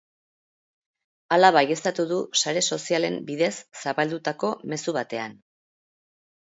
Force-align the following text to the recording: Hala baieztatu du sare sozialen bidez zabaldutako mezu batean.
Hala 1.35 1.51
baieztatu 1.57 2.05
du 2.13 2.19
sare 2.43 2.65
sozialen 2.77 3.21
bidez 3.31 3.53
zabaldutako 3.85 4.53
mezu 4.75 5.01
batean. 5.01 5.43